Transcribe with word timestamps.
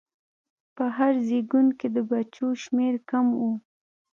په 0.75 0.85
هر 0.97 1.13
زېږون 1.27 1.67
کې 1.79 1.87
د 1.95 1.97
بچو 2.09 2.47
شمېر 2.63 2.93
کم 3.09 3.25
و. 3.39 3.41